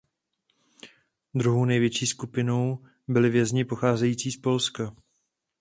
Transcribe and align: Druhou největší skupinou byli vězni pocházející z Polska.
Druhou 1.35 1.65
největší 1.65 2.07
skupinou 2.07 2.85
byli 3.07 3.29
vězni 3.29 3.65
pocházející 3.65 4.31
z 4.31 4.37
Polska. 4.37 4.95